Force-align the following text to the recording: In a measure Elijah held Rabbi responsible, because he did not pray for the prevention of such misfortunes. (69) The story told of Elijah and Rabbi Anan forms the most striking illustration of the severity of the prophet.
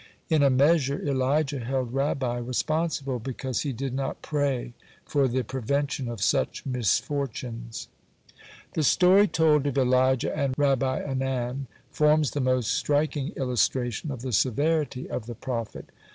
In 0.29 0.41
a 0.41 0.49
measure 0.49 0.99
Elijah 1.07 1.59
held 1.59 1.93
Rabbi 1.93 2.39
responsible, 2.39 3.19
because 3.19 3.61
he 3.61 3.71
did 3.71 3.93
not 3.93 4.23
pray 4.23 4.73
for 5.05 5.27
the 5.27 5.43
prevention 5.43 6.07
of 6.07 6.23
such 6.23 6.65
misfortunes. 6.65 7.87
(69) 8.73 8.73
The 8.73 8.83
story 8.83 9.27
told 9.27 9.67
of 9.67 9.77
Elijah 9.77 10.35
and 10.35 10.55
Rabbi 10.57 11.01
Anan 11.03 11.67
forms 11.91 12.31
the 12.31 12.41
most 12.41 12.71
striking 12.73 13.29
illustration 13.35 14.09
of 14.09 14.23
the 14.23 14.31
severity 14.33 15.07
of 15.07 15.27
the 15.27 15.35
prophet. 15.35 15.91